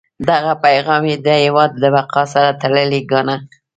دغه 0.29 0.53
پیغام 0.65 1.03
یې 1.11 1.17
د 1.25 1.27
هیواد 1.43 1.71
د 1.77 1.83
بقا 1.95 2.23
سره 2.33 2.49
تړلی 2.61 3.01
ګاڼه. 3.11 3.35